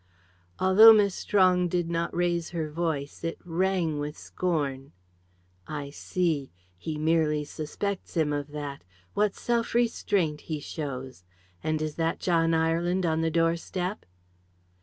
Although 0.57 0.93
Miss 0.93 1.13
Strong 1.13 1.67
did 1.67 1.87
not 1.87 2.11
raise 2.11 2.49
her 2.49 2.71
voice, 2.71 3.23
it 3.23 3.37
rang 3.45 3.99
with 3.99 4.17
scorn. 4.17 4.93
"I 5.67 5.91
see. 5.91 6.49
He 6.75 6.97
merely 6.97 7.43
suspects 7.43 8.15
him 8.17 8.33
of 8.33 8.47
that. 8.47 8.83
What 9.13 9.35
self 9.35 9.75
restraint 9.75 10.41
he 10.49 10.59
shows! 10.59 11.23
And 11.63 11.83
is 11.83 11.97
that 11.97 12.17
John 12.19 12.55
Ireland 12.55 13.05
on 13.05 13.21
the 13.21 13.29
doorstep?" 13.29 14.07